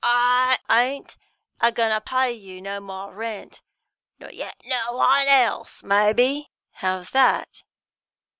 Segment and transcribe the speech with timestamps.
[0.03, 1.15] "I ain't
[1.59, 3.61] a goin' to pay you no more rent,
[4.17, 7.61] nor yet no one else, maybe." "How's that?"